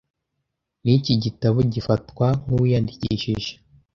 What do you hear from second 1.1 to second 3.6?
gitabo gifatwa nkuwiyandikishije